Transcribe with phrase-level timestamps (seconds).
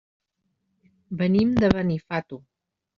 [1.21, 2.45] Venim de Benifato.